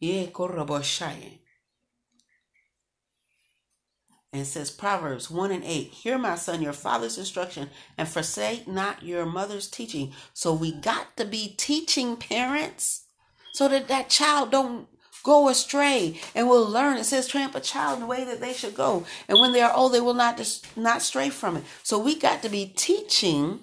Yeah, 0.01 0.27
and 4.33 4.47
says 4.47 4.71
Proverbs 4.71 5.31
1 5.31 5.53
and 5.53 5.63
8 5.63 5.89
Hear, 5.89 6.19
my 6.19 6.37
son, 6.37 6.63
your 6.63 6.73
father's 6.73 7.19
instruction, 7.19 7.69
and 7.99 8.09
forsake 8.09 8.67
not 8.67 9.03
your 9.03 9.27
mother's 9.27 9.69
teaching. 9.69 10.13
So 10.33 10.55
we 10.55 10.73
got 10.73 11.17
to 11.19 11.25
be 11.25 11.55
teaching 11.57 12.17
parents 12.17 13.05
so 13.53 13.69
that 13.69 13.89
that 13.89 14.09
child 14.09 14.51
don't 14.51 14.89
go 15.23 15.49
astray 15.49 16.19
and 16.35 16.49
will 16.49 16.67
learn. 16.67 16.97
It 16.97 17.05
says, 17.05 17.29
train 17.29 17.45
up 17.45 17.55
a 17.55 17.61
child 17.61 17.95
in 17.95 18.01
the 18.01 18.07
way 18.07 18.25
that 18.25 18.41
they 18.41 18.55
should 18.55 18.75
go. 18.75 19.05
And 19.29 19.39
when 19.39 19.53
they 19.53 19.61
are 19.61 19.73
old, 19.73 19.93
they 19.93 20.01
will 20.01 20.15
not, 20.15 20.39
dis- 20.39 20.63
not 20.77 21.03
stray 21.03 21.29
from 21.29 21.59
it. 21.59 21.65
So 21.83 21.99
we 21.99 22.19
got 22.19 22.43
to 22.43 22.49
be 22.49 22.67
teaching 22.67 23.61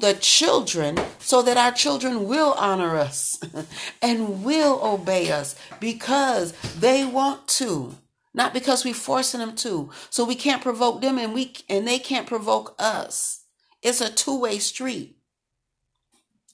the 0.00 0.14
children 0.14 0.98
so 1.18 1.42
that 1.42 1.56
our 1.56 1.70
children 1.70 2.26
will 2.26 2.54
honor 2.54 2.96
us 2.96 3.38
and 4.02 4.42
will 4.42 4.80
obey 4.82 5.30
us 5.30 5.54
because 5.78 6.52
they 6.78 7.04
want 7.04 7.46
to. 7.46 7.94
Not 8.34 8.52
because 8.52 8.84
we're 8.84 8.92
forcing 8.92 9.40
them 9.40 9.54
to. 9.56 9.90
So 10.10 10.24
we 10.24 10.34
can't 10.34 10.62
provoke 10.62 11.00
them 11.00 11.18
and 11.18 11.32
we 11.32 11.54
and 11.68 11.86
they 11.86 11.98
can't 11.98 12.26
provoke 12.26 12.74
us. 12.78 13.44
It's 13.80 14.00
a 14.00 14.10
two-way 14.10 14.58
street. 14.58 15.16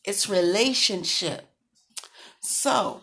It's 0.05 0.29
relationship. 0.29 1.47
So 2.41 3.03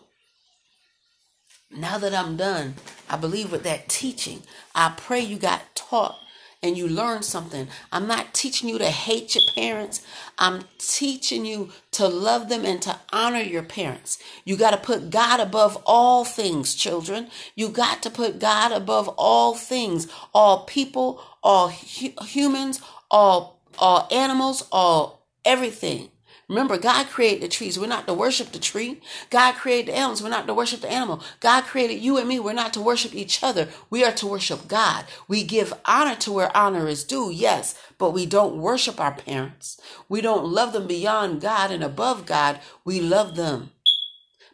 now 1.70 1.98
that 1.98 2.14
I'm 2.14 2.36
done, 2.36 2.74
I 3.10 3.16
believe 3.16 3.52
with 3.52 3.64
that 3.64 3.88
teaching, 3.88 4.42
I 4.74 4.94
pray 4.96 5.20
you 5.20 5.36
got 5.36 5.74
taught 5.74 6.18
and 6.62 6.78
you 6.78 6.88
learn 6.88 7.22
something. 7.22 7.68
I'm 7.92 8.06
not 8.08 8.34
teaching 8.34 8.68
you 8.68 8.78
to 8.78 8.86
hate 8.90 9.34
your 9.34 9.44
parents. 9.54 10.02
I'm 10.38 10.64
teaching 10.78 11.46
you 11.46 11.70
to 11.92 12.08
love 12.08 12.48
them 12.50 12.64
and 12.66 12.82
to 12.82 12.98
honor 13.12 13.40
your 13.40 13.62
parents. 13.64 14.18
You 14.44 14.56
got 14.56 14.72
to 14.72 14.78
put 14.78 15.10
God 15.10 15.40
above 15.40 15.82
all 15.86 16.24
things, 16.24 16.74
children. 16.74 17.28
You 17.56 17.68
got 17.70 18.02
to 18.04 18.10
put 18.10 18.40
God 18.40 18.72
above 18.72 19.08
all 19.18 19.54
things, 19.54 20.08
all 20.34 20.64
people, 20.64 21.22
all 21.42 21.68
hu- 21.70 22.24
humans, 22.24 22.80
all 23.10 23.58
all 23.78 24.08
animals, 24.12 24.66
all 24.72 25.26
everything. 25.44 26.10
Remember, 26.48 26.78
God 26.78 27.08
created 27.08 27.42
the 27.42 27.48
trees. 27.48 27.78
We're 27.78 27.86
not 27.88 28.06
to 28.06 28.14
worship 28.14 28.52
the 28.52 28.58
tree. 28.58 29.02
God 29.28 29.56
created 29.56 29.92
the 29.92 29.98
animals. 29.98 30.22
We're 30.22 30.30
not 30.30 30.46
to 30.46 30.54
worship 30.54 30.80
the 30.80 30.90
animal. 30.90 31.22
God 31.40 31.64
created 31.64 32.00
you 32.00 32.16
and 32.16 32.26
me. 32.26 32.40
We're 32.40 32.54
not 32.54 32.72
to 32.72 32.80
worship 32.80 33.14
each 33.14 33.42
other. 33.42 33.68
We 33.90 34.02
are 34.02 34.12
to 34.12 34.26
worship 34.26 34.66
God. 34.66 35.04
We 35.28 35.42
give 35.44 35.74
honor 35.84 36.16
to 36.16 36.32
where 36.32 36.56
honor 36.56 36.88
is 36.88 37.04
due, 37.04 37.30
yes, 37.30 37.78
but 37.98 38.12
we 38.12 38.24
don't 38.24 38.56
worship 38.56 38.98
our 38.98 39.14
parents. 39.14 39.78
We 40.08 40.22
don't 40.22 40.46
love 40.46 40.72
them 40.72 40.86
beyond 40.86 41.42
God 41.42 41.70
and 41.70 41.84
above 41.84 42.24
God. 42.24 42.60
We 42.82 42.98
love 42.98 43.36
them, 43.36 43.72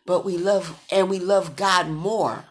but 0.04 0.24
we 0.24 0.36
love, 0.36 0.80
and 0.90 1.08
we 1.08 1.20
love 1.20 1.54
God 1.54 1.88
more. 1.88 2.46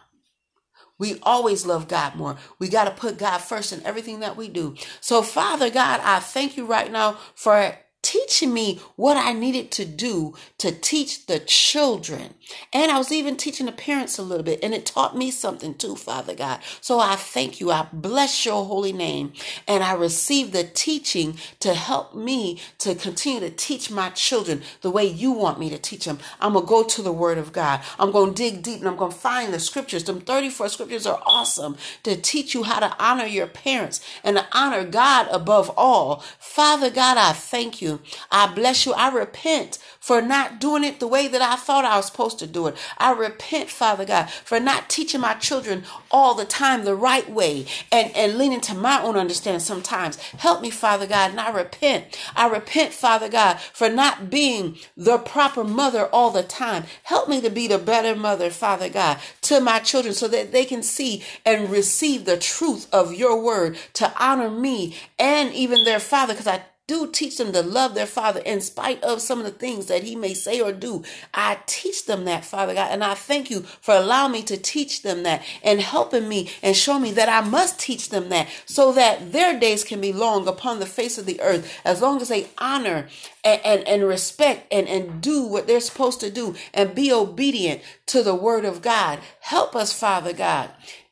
We 0.98 1.18
always 1.22 1.66
love 1.66 1.88
God 1.88 2.14
more. 2.14 2.36
We 2.58 2.68
got 2.68 2.84
to 2.84 2.90
put 2.92 3.18
God 3.18 3.38
first 3.38 3.72
in 3.72 3.84
everything 3.84 4.20
that 4.20 4.36
we 4.36 4.48
do. 4.48 4.76
So, 5.00 5.22
Father 5.22 5.68
God, 5.68 6.00
I 6.02 6.20
thank 6.20 6.56
you 6.56 6.64
right 6.64 6.90
now 6.90 7.18
for 7.34 7.76
teaching 8.14 8.54
me 8.54 8.80
what 8.94 9.16
I 9.16 9.32
needed 9.32 9.72
to 9.72 9.84
do 9.84 10.34
to 10.58 10.70
teach 10.70 11.26
the 11.26 11.40
children. 11.40 12.34
And 12.72 12.92
I 12.92 12.98
was 12.98 13.10
even 13.10 13.36
teaching 13.36 13.66
the 13.66 13.72
parents 13.72 14.18
a 14.18 14.22
little 14.22 14.44
bit, 14.44 14.60
and 14.62 14.72
it 14.72 14.86
taught 14.86 15.16
me 15.16 15.30
something 15.32 15.74
too, 15.74 15.96
Father 15.96 16.34
God. 16.34 16.60
So 16.80 17.00
I 17.00 17.16
thank 17.16 17.58
you. 17.58 17.72
I 17.72 17.88
bless 17.92 18.46
your 18.46 18.64
holy 18.64 18.92
name. 18.92 19.32
And 19.66 19.82
I 19.82 19.94
receive 19.94 20.52
the 20.52 20.62
teaching 20.62 21.38
to 21.60 21.74
help 21.74 22.14
me 22.14 22.60
to 22.78 22.94
continue 22.94 23.40
to 23.40 23.50
teach 23.50 23.90
my 23.90 24.10
children 24.10 24.62
the 24.82 24.90
way 24.90 25.04
you 25.04 25.32
want 25.32 25.58
me 25.58 25.68
to 25.70 25.78
teach 25.78 26.04
them. 26.04 26.18
I'm 26.40 26.52
going 26.52 26.64
to 26.64 26.68
go 26.68 26.82
to 26.84 27.02
the 27.02 27.12
word 27.12 27.38
of 27.38 27.52
God. 27.52 27.80
I'm 27.98 28.12
going 28.12 28.34
to 28.34 28.42
dig 28.42 28.62
deep 28.62 28.78
and 28.78 28.88
I'm 28.88 28.96
going 28.96 29.12
to 29.12 29.16
find 29.16 29.52
the 29.52 29.58
scriptures. 29.58 30.04
Them 30.04 30.20
34 30.20 30.68
scriptures 30.68 31.06
are 31.06 31.20
awesome 31.26 31.76
to 32.04 32.16
teach 32.16 32.54
you 32.54 32.62
how 32.62 32.78
to 32.78 32.94
honor 33.02 33.26
your 33.26 33.46
parents 33.48 34.00
and 34.22 34.36
to 34.36 34.46
honor 34.52 34.84
God 34.84 35.26
above 35.32 35.70
all. 35.76 36.22
Father 36.38 36.90
God, 36.90 37.16
I 37.16 37.32
thank 37.32 37.82
you. 37.82 38.00
I 38.30 38.52
bless 38.52 38.86
you. 38.86 38.92
I 38.94 39.10
repent 39.10 39.78
for 40.00 40.20
not 40.20 40.60
doing 40.60 40.84
it 40.84 41.00
the 41.00 41.06
way 41.08 41.28
that 41.28 41.42
I 41.42 41.56
thought 41.56 41.84
I 41.84 41.96
was 41.96 42.06
supposed 42.06 42.38
to 42.40 42.46
do 42.46 42.66
it. 42.66 42.76
I 42.98 43.12
repent, 43.12 43.70
Father 43.70 44.04
God, 44.04 44.30
for 44.30 44.60
not 44.60 44.88
teaching 44.90 45.20
my 45.20 45.34
children 45.34 45.84
all 46.10 46.34
the 46.34 46.44
time 46.44 46.84
the 46.84 46.94
right 46.94 47.28
way 47.30 47.66
and, 47.92 48.14
and 48.16 48.38
leaning 48.38 48.60
to 48.62 48.74
my 48.74 49.02
own 49.02 49.16
understanding 49.16 49.60
sometimes. 49.60 50.18
Help 50.18 50.62
me, 50.62 50.70
Father 50.70 51.06
God, 51.06 51.30
and 51.30 51.40
I 51.40 51.50
repent. 51.50 52.18
I 52.36 52.48
repent, 52.48 52.92
Father 52.92 53.28
God, 53.28 53.58
for 53.60 53.88
not 53.88 54.30
being 54.30 54.76
the 54.96 55.18
proper 55.18 55.64
mother 55.64 56.06
all 56.06 56.30
the 56.30 56.42
time. 56.42 56.84
Help 57.04 57.28
me 57.28 57.40
to 57.40 57.50
be 57.50 57.66
the 57.68 57.78
better 57.78 58.14
mother, 58.14 58.50
Father 58.50 58.88
God, 58.88 59.18
to 59.42 59.60
my 59.60 59.78
children 59.78 60.14
so 60.14 60.28
that 60.28 60.52
they 60.52 60.64
can 60.64 60.82
see 60.82 61.22
and 61.44 61.70
receive 61.70 62.24
the 62.24 62.36
truth 62.36 62.88
of 62.92 63.14
your 63.14 63.42
word 63.42 63.76
to 63.94 64.12
honor 64.22 64.50
me 64.50 64.96
and 65.18 65.52
even 65.54 65.84
their 65.84 66.00
father 66.00 66.34
because 66.34 66.46
I 66.46 66.62
do 66.86 67.10
teach 67.10 67.38
them 67.38 67.52
to 67.52 67.62
love 67.62 67.94
their 67.94 68.06
father 68.06 68.40
in 68.40 68.60
spite 68.60 69.02
of 69.02 69.22
some 69.22 69.38
of 69.38 69.44
the 69.44 69.50
things 69.50 69.86
that 69.86 70.02
he 70.02 70.14
may 70.14 70.34
say 70.34 70.60
or 70.60 70.70
do. 70.70 71.02
I 71.32 71.58
teach 71.66 72.04
them 72.04 72.26
that, 72.26 72.44
Father 72.44 72.74
God, 72.74 72.90
and 72.90 73.02
I 73.02 73.14
thank 73.14 73.50
you 73.50 73.60
for 73.60 73.94
allowing 73.94 74.32
me 74.32 74.42
to 74.42 74.58
teach 74.58 75.02
them 75.02 75.22
that 75.22 75.42
and 75.62 75.80
helping 75.80 76.28
me 76.28 76.50
and 76.62 76.76
show 76.76 76.98
me 76.98 77.10
that 77.12 77.28
I 77.30 77.40
must 77.48 77.80
teach 77.80 78.10
them 78.10 78.28
that 78.28 78.48
so 78.66 78.92
that 78.92 79.32
their 79.32 79.58
days 79.58 79.82
can 79.82 80.00
be 80.00 80.12
long 80.12 80.46
upon 80.46 80.78
the 80.78 80.86
face 80.86 81.16
of 81.16 81.24
the 81.24 81.40
earth 81.40 81.80
as 81.86 82.02
long 82.02 82.20
as 82.20 82.28
they 82.28 82.48
honor 82.58 83.08
and, 83.42 83.60
and, 83.64 83.88
and 83.88 84.04
respect 84.04 84.66
and, 84.70 84.86
and 84.86 85.22
do 85.22 85.46
what 85.46 85.66
they're 85.66 85.80
supposed 85.80 86.20
to 86.20 86.30
do 86.30 86.54
and 86.74 86.94
be 86.94 87.10
obedient 87.10 87.80
to 88.06 88.22
the 88.22 88.34
word 88.34 88.66
of 88.66 88.82
God. 88.82 89.20
Help 89.40 89.74
us, 89.74 89.92
Father 89.92 90.34
God 90.34 90.70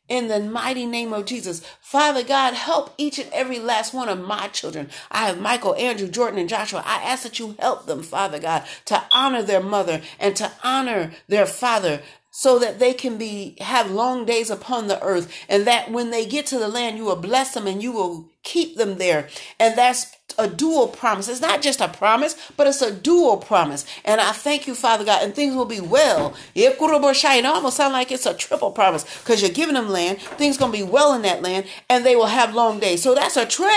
in 0.08 0.28
the 0.28 0.40
mighty 0.40 0.86
name 0.86 1.12
of 1.12 1.24
Jesus. 1.24 1.62
Father 1.80 2.22
God, 2.22 2.54
help 2.54 2.94
each 2.98 3.18
and 3.18 3.32
every 3.32 3.58
last 3.58 3.94
one 3.94 4.08
of 4.08 4.20
my 4.20 4.48
children. 4.48 4.90
I 5.10 5.26
have 5.26 5.40
Michael, 5.40 5.74
Andrew, 5.76 6.08
Jordan, 6.08 6.38
and 6.38 6.48
Joshua. 6.48 6.82
I 6.84 7.02
ask 7.02 7.22
that 7.22 7.38
you 7.38 7.56
help 7.58 7.86
them, 7.86 8.02
Father 8.02 8.38
God, 8.38 8.64
to 8.86 9.02
honor 9.12 9.42
their 9.42 9.62
mother 9.62 10.02
and 10.18 10.36
to 10.36 10.52
honor 10.62 11.12
their 11.28 11.46
father 11.46 12.02
so 12.34 12.58
that 12.58 12.78
they 12.78 12.94
can 12.94 13.18
be 13.18 13.54
have 13.60 13.90
long 13.90 14.24
days 14.24 14.48
upon 14.48 14.88
the 14.88 15.00
earth 15.02 15.30
and 15.50 15.66
that 15.66 15.92
when 15.92 16.10
they 16.10 16.24
get 16.24 16.46
to 16.46 16.58
the 16.58 16.66
land 16.66 16.96
you 16.96 17.04
will 17.04 17.14
bless 17.14 17.52
them 17.52 17.66
and 17.66 17.82
you 17.82 17.92
will 17.92 18.26
keep 18.42 18.76
them 18.76 18.96
there. 18.96 19.28
And 19.60 19.76
that's 19.76 20.16
a 20.38 20.48
dual 20.48 20.88
promise. 20.88 21.28
It's 21.28 21.42
not 21.42 21.60
just 21.60 21.82
a 21.82 21.88
promise 21.88 22.34
but 22.56 22.66
it's 22.66 22.80
a 22.80 22.90
dual 22.90 23.36
promise. 23.36 23.84
And 24.02 24.18
i 24.18 24.32
thank 24.32 24.66
you 24.66 24.74
father 24.74 25.04
god 25.04 25.22
and 25.22 25.34
things 25.34 25.54
will 25.54 25.66
be 25.66 25.80
well. 25.80 26.34
It 26.54 26.80
almost 26.80 27.76
sound 27.76 27.92
like 27.92 28.10
it's 28.10 28.26
a 28.26 28.34
triple 28.34 28.70
promise 28.70 29.04
because 29.20 29.42
you're 29.42 29.50
giving 29.50 29.74
them 29.74 29.90
land 29.90 30.18
things 30.18 30.56
gonna 30.56 30.72
be 30.72 30.82
well 30.82 31.12
in 31.12 31.20
that 31.22 31.42
land 31.42 31.66
and 31.90 32.04
they 32.04 32.16
will 32.16 32.26
have 32.26 32.54
long 32.54 32.80
days. 32.80 33.02
So 33.02 33.14
that's 33.14 33.36
a 33.36 33.44
trick 33.44 33.68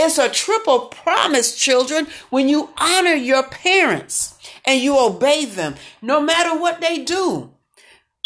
it's 0.00 0.18
a 0.18 0.28
triple 0.28 0.80
promise 0.80 1.56
children 1.56 2.08
when 2.30 2.48
you 2.48 2.70
honor 2.76 3.14
your 3.14 3.44
parents 3.44 4.37
and 4.64 4.80
you 4.80 4.98
obey 4.98 5.44
them 5.44 5.74
no 6.02 6.20
matter 6.20 6.58
what 6.58 6.80
they 6.80 6.98
do. 6.98 7.52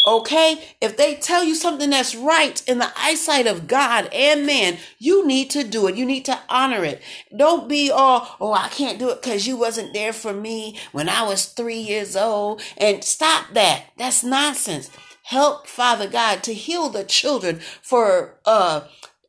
Okay? 0.05 0.61
If 0.81 0.97
they 0.97 1.15
tell 1.15 1.43
you 1.43 1.55
something 1.55 1.89
that's 1.89 2.13
right 2.13 2.61
in 2.67 2.79
the 2.79 2.91
eyesight 2.97 3.47
of 3.47 3.67
God 3.67 4.09
and 4.13 4.45
man, 4.45 4.77
you 4.99 5.25
need 5.25 5.49
to 5.51 5.63
do 5.63 5.87
it. 5.87 5.95
You 5.95 6.05
need 6.05 6.25
to 6.25 6.39
honor 6.49 6.83
it. 6.83 7.01
Don't 7.35 7.69
be 7.69 7.89
all, 7.89 8.35
oh, 8.41 8.53
I 8.53 8.67
can't 8.67 8.99
do 8.99 9.09
it 9.09 9.21
because 9.21 9.47
you 9.47 9.55
wasn't 9.55 9.93
there 9.93 10.13
for 10.13 10.33
me 10.33 10.77
when 10.91 11.07
I 11.07 11.23
was 11.23 11.45
three 11.45 11.77
years 11.79 12.17
old. 12.17 12.61
And 12.77 13.03
stop 13.03 13.53
that. 13.53 13.85
That's 13.97 14.23
nonsense. 14.23 14.89
Help 15.23 15.67
Father 15.67 16.09
God 16.09 16.43
to 16.43 16.53
heal 16.53 16.89
the 16.89 17.05
children 17.05 17.61
for 17.81 18.35
uh 18.45 18.81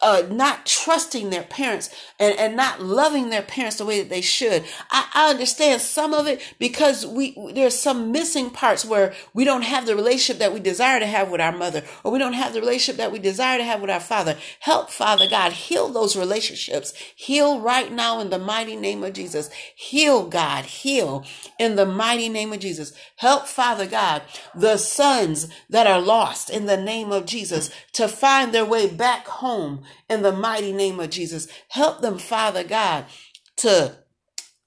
uh, 0.04 0.26
not 0.30 0.66
trusting 0.66 1.30
their 1.30 1.42
parents 1.42 1.88
and, 2.18 2.38
and 2.38 2.54
not 2.54 2.82
loving 2.82 3.30
their 3.30 3.42
parents 3.42 3.76
the 3.76 3.86
way 3.86 4.00
that 4.00 4.10
they 4.10 4.20
should. 4.20 4.62
I, 4.90 5.08
I 5.14 5.30
understand 5.30 5.80
some 5.80 6.12
of 6.12 6.26
it 6.26 6.42
because 6.58 7.06
we 7.06 7.34
there's 7.54 7.78
some 7.78 8.12
missing 8.12 8.50
parts 8.50 8.84
where 8.84 9.14
we 9.32 9.44
don't 9.44 9.62
have 9.62 9.86
the 9.86 9.96
relationship 9.96 10.38
that 10.40 10.52
we 10.52 10.60
desire 10.60 11.00
to 11.00 11.06
have 11.06 11.30
with 11.30 11.40
our 11.40 11.56
mother, 11.56 11.82
or 12.04 12.12
we 12.12 12.18
don't 12.18 12.34
have 12.34 12.52
the 12.52 12.60
relationship 12.60 12.98
that 12.98 13.12
we 13.12 13.18
desire 13.18 13.56
to 13.56 13.64
have 13.64 13.80
with 13.80 13.88
our 13.88 13.98
father. 13.98 14.36
Help, 14.60 14.90
Father 14.90 15.26
God, 15.26 15.52
heal 15.52 15.88
those 15.88 16.16
relationships. 16.16 16.92
Heal 17.16 17.60
right 17.60 17.90
now 17.90 18.20
in 18.20 18.28
the 18.28 18.38
mighty 18.38 18.76
name 18.76 19.02
of 19.02 19.14
Jesus. 19.14 19.48
Heal, 19.74 20.28
God, 20.28 20.66
heal 20.66 21.24
in 21.58 21.76
the 21.76 21.86
mighty 21.86 22.28
name 22.28 22.52
of 22.52 22.60
Jesus. 22.60 22.92
Help, 23.16 23.46
Father 23.46 23.86
God, 23.86 24.20
the 24.54 24.76
sons 24.76 25.48
that 25.70 25.86
are 25.86 26.00
lost 26.00 26.50
in 26.50 26.66
the 26.66 26.76
name 26.76 27.10
of 27.10 27.24
Jesus 27.24 27.70
to 27.94 28.06
find 28.06 28.52
their 28.52 28.66
way 28.66 28.86
back 28.86 29.26
home 29.26 29.82
in 30.08 30.22
the 30.22 30.32
mighty 30.32 30.72
name 30.72 31.00
of 31.00 31.10
Jesus. 31.10 31.48
Help 31.68 32.00
them, 32.00 32.18
Father 32.18 32.64
God, 32.64 33.06
to 33.56 33.96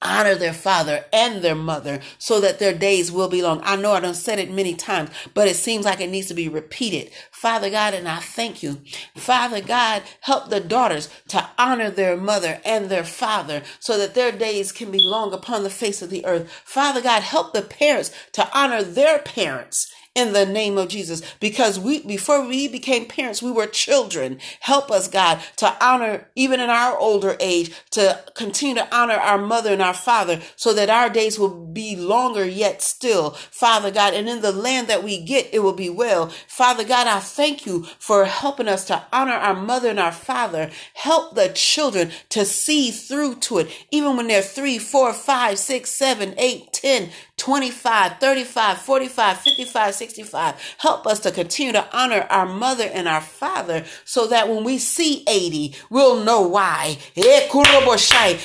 honor 0.02 0.36
their 0.36 0.54
father 0.54 1.06
and 1.12 1.42
their 1.42 1.56
mother 1.56 2.00
so 2.20 2.40
that 2.40 2.60
their 2.60 2.74
days 2.74 3.12
will 3.12 3.28
be 3.28 3.42
long. 3.42 3.60
I 3.64 3.76
know 3.76 3.94
I 3.94 4.00
don't 4.00 4.14
said 4.14 4.40
it 4.40 4.52
many 4.52 4.76
times, 4.76 5.10
but 5.34 5.48
it 5.48 5.56
seems 5.56 5.86
like 5.86 6.00
it 6.00 6.10
needs 6.10 6.28
to 6.28 6.34
be 6.34 6.48
repeated. 6.48 7.12
Father 7.32 7.70
God, 7.70 7.94
and 7.94 8.08
I 8.08 8.18
thank 8.20 8.62
you. 8.62 8.82
Father 9.16 9.62
God, 9.62 10.04
help 10.22 10.50
the 10.50 10.60
daughters 10.60 11.10
to 11.30 11.50
honor 11.58 11.90
their 11.90 12.16
mother 12.16 12.62
and 12.64 12.90
their 12.90 13.04
father 13.04 13.64
so 13.80 13.98
that 13.98 14.14
their 14.14 14.32
days 14.32 14.72
can 14.72 14.92
be 14.92 15.02
long 15.02 15.34
upon 15.34 15.64
the 15.64 15.70
face 15.70 16.02
of 16.02 16.10
the 16.10 16.26
earth. 16.26 16.52
Father 16.64 17.02
God, 17.02 17.24
help 17.24 17.54
the 17.54 17.64
parents 17.64 18.12
to 18.34 18.48
honor 18.58 18.84
their 18.84 19.20
parents 19.20 19.92
in 20.18 20.34
the 20.34 20.46
name 20.48 20.78
of 20.80 20.90
Jesus. 20.90 21.22
Because 21.40 21.80
we, 21.80 22.02
before 22.02 22.48
we 22.48 22.68
became 22.68 23.08
parents, 23.08 23.44
we 23.44 23.52
were 23.52 23.68
children. 23.68 24.40
Help 24.62 24.92
us, 24.92 25.08
God, 25.10 25.42
to 25.58 25.76
honor, 25.86 26.28
even 26.36 26.60
in 26.62 26.72
our 26.72 26.98
older 26.98 27.38
age, 27.40 27.72
to 27.92 28.24
continue 28.36 28.76
to 28.76 28.96
honor 28.96 29.16
our 29.16 29.40
mother 29.40 29.74
and 29.74 29.84
our 29.84 29.96
father 29.96 30.42
so 30.58 30.74
that 30.74 30.90
our 30.90 31.10
days 31.10 31.40
will 31.40 31.66
be 31.68 31.96
longer 31.96 32.46
yet 32.46 32.82
still. 32.84 33.32
Father 33.32 33.92
God, 33.92 34.14
and 34.16 34.30
in 34.30 34.42
the 34.42 34.54
land 34.54 34.88
that 34.90 35.04
we 35.04 35.24
get, 35.24 35.50
it 35.54 35.60
will 35.60 35.74
be 35.74 35.90
well. 35.90 36.30
Father 36.48 36.86
God, 36.86 37.08
I 37.08 37.20
thank 37.20 37.66
you 37.68 37.84
for 38.00 38.26
helping 38.26 38.70
us 38.70 38.86
to 38.88 39.04
honor 39.14 39.34
our 39.34 39.56
mother 39.56 39.90
and 39.90 40.00
our 40.00 40.12
father. 40.14 40.72
Help 40.96 41.36
the 41.36 41.50
children 41.50 42.12
to 42.30 42.46
see 42.46 42.92
through 42.92 43.36
to 43.36 43.60
it, 43.60 43.70
even 43.92 44.18
when 44.18 44.28
they're 44.28 44.42
three, 44.42 44.80
four, 44.80 45.14
five, 45.14 45.60
six, 45.60 45.90
seven, 45.92 46.34
eight, 46.38 46.74
10, 46.74 47.10
25, 47.38 48.20
35, 48.20 48.78
45, 48.80 49.38
55, 49.38 49.96
65. 49.96 50.76
Help 50.80 51.08
us 51.08 51.20
to 51.20 51.32
continue 51.32 51.72
to 51.72 51.86
honor 51.96 52.26
our 52.30 52.48
mother 52.48 52.90
and 52.92 53.08
our 53.08 53.22
father 53.22 53.86
so 54.06 54.28
that 54.28 54.50
when 54.50 54.64
we 54.64 54.78
see 54.80 55.24
80, 55.28 55.76
we'll 55.90 56.24
know 56.24 56.42
why. 56.42 56.98
Eh, 57.16 57.48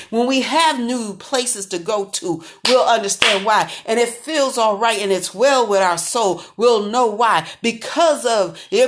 when 0.09 0.27
we 0.27 0.41
have 0.41 0.79
new 0.79 1.15
places 1.15 1.65
to 1.67 1.79
go 1.79 2.05
to, 2.05 2.43
we'll 2.67 2.87
understand 2.87 3.45
why. 3.45 3.71
And 3.85 3.99
it 3.99 4.09
feels 4.09 4.57
all 4.57 4.77
right 4.77 4.99
and 4.99 5.11
it's 5.11 5.33
well 5.33 5.67
with 5.67 5.81
our 5.81 5.97
soul, 5.97 6.43
we'll 6.55 6.89
know 6.89 7.07
why. 7.07 7.47
Because 7.61 8.25
of 8.25 8.59
eh, 8.71 8.87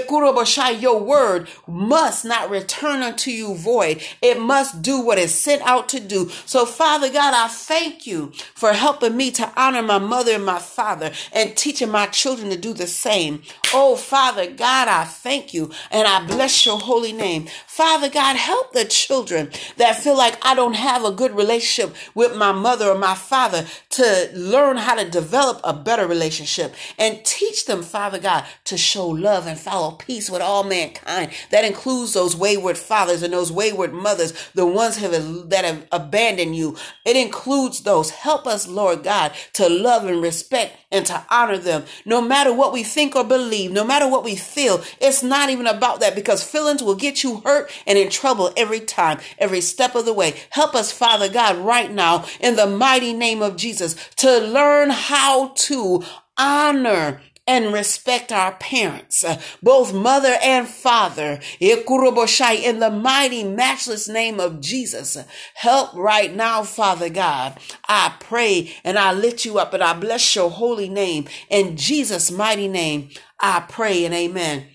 your 0.80 1.00
word 1.00 1.48
must 1.68 2.26
not 2.26 2.50
return 2.50 3.02
unto 3.02 3.32
you 3.32 3.56
void. 3.56 4.02
It 4.22 4.40
must 4.40 4.82
do 4.82 5.02
what 5.02 5.18
it's 5.18 5.34
sent 5.34 5.62
out 5.64 5.90
to 5.90 6.00
do. 6.00 6.30
So, 6.46 6.66
Father 6.66 7.12
God, 7.12 7.34
I 7.34 7.48
thank 7.48 8.06
you 8.06 8.32
for 8.54 8.74
helping 8.74 9.18
me 9.18 9.32
to 9.32 9.52
honor 9.60 9.82
my 9.82 9.95
mother 10.00 10.34
and 10.34 10.46
my 10.46 10.60
father 10.60 11.12
and 11.32 11.56
teaching 11.56 11.90
my 11.90 12.08
children 12.08 12.50
to 12.50 12.58
do 12.58 12.74
the 12.74 12.88
same. 12.88 13.42
Oh, 13.74 13.96
Father 13.96 14.50
God, 14.50 14.88
I 14.88 15.04
thank 15.06 15.54
you 15.54 15.72
and 15.92 16.08
I 16.08 16.26
bless 16.26 16.66
your 16.66 16.80
holy 16.80 17.14
name. 17.14 17.48
Father 17.68 18.10
God, 18.10 18.36
help 18.36 18.74
the 18.74 18.86
children 18.86 19.50
that 19.78 19.98
feel 19.98 20.18
like 20.18 20.38
I 20.46 20.56
don't 20.56 20.76
have 20.76 21.04
a 21.04 21.12
good 21.12 21.36
relationship 21.36 21.96
with 22.14 22.36
my 22.36 22.52
mother 22.52 22.90
or 22.90 22.98
my 22.98 23.16
father 23.16 23.66
to 23.92 24.30
learn 24.34 24.78
how 24.78 24.96
to 24.96 25.10
develop 25.10 25.60
a 25.64 25.74
better 25.74 26.08
relationship 26.08 26.74
and 26.98 27.24
teach 27.26 27.66
them, 27.66 27.84
Father 27.84 28.20
God, 28.20 28.46
to 28.66 28.78
show 28.78 29.08
love 29.08 29.48
and 29.48 29.60
follow 29.60 29.92
peace 29.92 30.30
with 30.30 30.42
all 30.42 30.64
mankind. 30.64 31.32
That 31.52 31.66
includes 31.66 32.14
those 32.14 32.36
wayward 32.36 32.78
fathers 32.78 33.24
and 33.24 33.34
those 33.34 33.52
wayward 33.52 33.94
mothers, 33.94 34.34
the 34.54 34.66
ones 34.66 34.98
have, 34.98 35.12
that 35.50 35.66
have 35.66 35.88
abandoned 35.92 36.56
you. 36.56 36.78
It 37.06 37.16
includes 37.18 37.82
those. 37.82 38.10
Help 38.12 38.48
us, 38.48 38.68
Lord 38.68 39.04
God, 39.04 39.34
to 39.54 39.68
love 39.86 40.06
and 40.06 40.22
respect 40.22 40.76
and 40.92 41.06
to 41.06 41.26
honor 41.30 41.58
them. 41.58 41.86
No 42.06 42.22
matter 42.22 42.52
what 42.52 42.74
we 42.74 42.84
think 42.84 43.16
or 43.16 43.24
believe, 43.24 43.72
no 43.72 43.86
matter 43.86 44.08
what 44.10 44.24
we 44.24 44.36
feel, 44.36 44.84
it's 45.00 45.24
not 45.24 45.50
even 45.50 45.68
about 45.68 46.00
that 46.00 46.16
because 46.16 46.44
feelings 46.44 46.82
will 46.84 46.96
get 46.96 47.24
you 47.24 47.42
hurt 47.42 47.72
and 47.86 47.98
in 47.98 48.10
trouble 48.10 48.52
every 48.58 48.80
time, 48.80 49.20
every 49.38 49.62
step 49.62 49.96
of 49.96 50.06
the 50.06 50.14
way. 50.14 50.34
Help 50.50 50.76
us, 50.76 50.92
Father 50.92 51.30
God, 51.30 51.58
right 51.58 51.92
now 51.92 52.26
in 52.40 52.56
the 52.56 52.68
mighty 52.68 53.14
name 53.14 53.42
of 53.42 53.56
Jesus 53.56 53.96
to 54.18 54.40
learn 54.40 54.90
how 54.90 55.50
to 55.56 56.04
honor 56.38 57.22
and 57.48 57.74
respect 57.74 58.32
our 58.32 58.54
parents, 58.54 59.24
uh, 59.24 59.40
both 59.62 59.94
mother 59.94 60.38
and 60.42 60.68
father, 60.68 61.40
in 61.60 62.80
the 62.80 62.90
mighty, 62.90 63.44
matchless 63.44 64.08
name 64.08 64.40
of 64.40 64.62
Jesus. 64.62 65.18
Help 65.54 65.94
right 65.94 66.36
now, 66.36 66.64
Father 66.64 67.10
God. 67.10 67.60
I 67.88 68.16
pray 68.20 68.76
and 68.84 68.98
I 68.98 69.14
lift 69.14 69.46
you 69.46 69.60
up 69.60 69.74
and 69.74 69.84
I 69.84 69.94
bless 69.94 70.36
your 70.36 70.50
holy 70.50 70.90
name. 70.90 71.26
In 71.50 71.78
Jesus' 71.78 72.32
mighty 72.32 72.68
name, 72.68 73.10
I 73.40 73.66
pray 73.68 74.06
and 74.06 74.14
amen. 74.14 74.66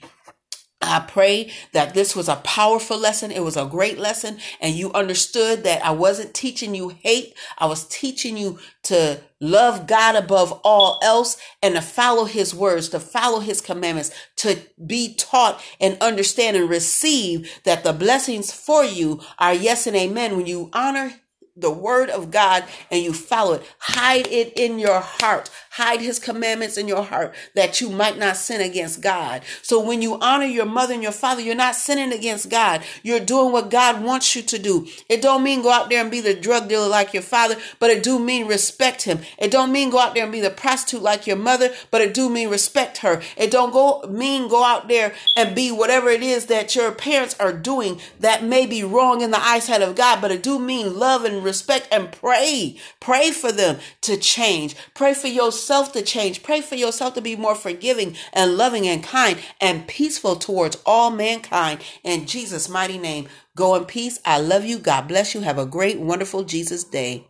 I 0.82 1.00
pray 1.00 1.52
that 1.72 1.92
this 1.92 2.16
was 2.16 2.28
a 2.28 2.36
powerful 2.36 2.98
lesson. 2.98 3.30
It 3.30 3.44
was 3.44 3.56
a 3.56 3.66
great 3.66 3.98
lesson. 3.98 4.38
And 4.60 4.74
you 4.74 4.92
understood 4.92 5.62
that 5.64 5.84
I 5.84 5.90
wasn't 5.90 6.32
teaching 6.32 6.74
you 6.74 6.88
hate. 6.88 7.34
I 7.58 7.66
was 7.66 7.86
teaching 7.86 8.38
you 8.38 8.58
to 8.84 9.20
love 9.40 9.86
God 9.86 10.16
above 10.16 10.58
all 10.64 10.98
else 11.02 11.36
and 11.62 11.74
to 11.74 11.82
follow 11.82 12.24
his 12.24 12.54
words, 12.54 12.88
to 12.90 13.00
follow 13.00 13.40
his 13.40 13.60
commandments, 13.60 14.10
to 14.36 14.58
be 14.84 15.14
taught 15.14 15.62
and 15.80 15.98
understand 16.00 16.56
and 16.56 16.68
receive 16.68 17.60
that 17.64 17.84
the 17.84 17.92
blessings 17.92 18.50
for 18.50 18.82
you 18.82 19.20
are 19.38 19.54
yes 19.54 19.86
and 19.86 19.96
amen. 19.96 20.36
When 20.36 20.46
you 20.46 20.70
honor 20.72 21.12
the 21.60 21.70
word 21.70 22.10
of 22.10 22.30
God 22.30 22.64
and 22.90 23.02
you 23.02 23.12
follow 23.12 23.54
it. 23.54 23.62
Hide 23.78 24.26
it 24.26 24.52
in 24.56 24.78
your 24.78 25.00
heart. 25.00 25.50
Hide 25.74 26.00
his 26.00 26.18
commandments 26.18 26.76
in 26.76 26.88
your 26.88 27.04
heart 27.04 27.34
that 27.54 27.80
you 27.80 27.90
might 27.90 28.18
not 28.18 28.36
sin 28.36 28.60
against 28.60 29.00
God. 29.00 29.42
So 29.62 29.80
when 29.80 30.02
you 30.02 30.18
honor 30.20 30.46
your 30.46 30.66
mother 30.66 30.94
and 30.94 31.02
your 31.02 31.12
father, 31.12 31.40
you're 31.40 31.54
not 31.54 31.76
sinning 31.76 32.12
against 32.12 32.50
God. 32.50 32.82
You're 33.02 33.20
doing 33.20 33.52
what 33.52 33.70
God 33.70 34.02
wants 34.02 34.34
you 34.34 34.42
to 34.42 34.58
do. 34.58 34.88
It 35.08 35.22
don't 35.22 35.44
mean 35.44 35.62
go 35.62 35.70
out 35.70 35.88
there 35.88 36.02
and 36.02 36.10
be 36.10 36.20
the 36.20 36.34
drug 36.34 36.68
dealer 36.68 36.88
like 36.88 37.14
your 37.14 37.22
father, 37.22 37.56
but 37.78 37.90
it 37.90 38.02
do 38.02 38.18
mean 38.18 38.46
respect 38.46 39.02
him. 39.02 39.20
It 39.38 39.50
don't 39.50 39.72
mean 39.72 39.90
go 39.90 40.00
out 40.00 40.14
there 40.14 40.24
and 40.24 40.32
be 40.32 40.40
the 40.40 40.50
prostitute 40.50 41.02
like 41.02 41.26
your 41.26 41.36
mother, 41.36 41.72
but 41.90 42.00
it 42.00 42.14
do 42.14 42.28
mean 42.28 42.48
respect 42.50 42.98
her. 42.98 43.22
It 43.36 43.50
don't 43.50 43.72
go 43.72 44.02
mean 44.08 44.48
go 44.48 44.64
out 44.64 44.88
there 44.88 45.14
and 45.36 45.54
be 45.54 45.70
whatever 45.70 46.08
it 46.10 46.22
is 46.22 46.46
that 46.46 46.74
your 46.74 46.92
parents 46.92 47.36
are 47.38 47.52
doing 47.52 48.00
that 48.18 48.44
may 48.44 48.66
be 48.66 48.82
wrong 48.82 49.20
in 49.20 49.30
the 49.30 49.40
eyesight 49.40 49.82
of 49.82 49.96
God, 49.96 50.20
but 50.20 50.30
it 50.30 50.42
do 50.42 50.58
mean 50.58 50.98
love 50.98 51.24
and 51.24 51.44
respect 51.50 51.88
and 51.92 52.12
pray. 52.12 52.78
Pray 53.00 53.32
for 53.32 53.52
them 53.52 53.78
to 54.02 54.16
change. 54.16 54.76
Pray 54.94 55.14
for 55.14 55.28
yourself 55.28 55.92
to 55.94 56.02
change. 56.02 56.42
Pray 56.42 56.60
for 56.60 56.76
yourself 56.76 57.14
to 57.14 57.20
be 57.20 57.36
more 57.36 57.56
forgiving 57.56 58.16
and 58.32 58.56
loving 58.56 58.86
and 58.88 59.02
kind 59.02 59.38
and 59.60 59.88
peaceful 59.88 60.36
towards 60.36 60.78
all 60.86 61.10
mankind. 61.10 61.80
In 62.04 62.26
Jesus' 62.26 62.68
mighty 62.68 62.98
name, 62.98 63.28
go 63.56 63.74
in 63.74 63.84
peace. 63.86 64.20
I 64.24 64.38
love 64.40 64.64
you. 64.64 64.78
God 64.78 65.08
bless 65.08 65.34
you. 65.34 65.42
Have 65.42 65.58
a 65.58 65.66
great, 65.66 66.00
wonderful 66.00 66.44
Jesus 66.44 66.84
day. 66.84 67.29